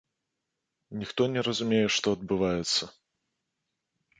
Ніхто 1.01 1.21
не 1.35 1.43
разумее, 1.47 1.83
што 1.99 2.07
адбываецца. 2.17 2.83